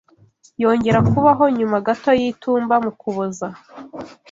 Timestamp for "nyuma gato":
1.57-2.09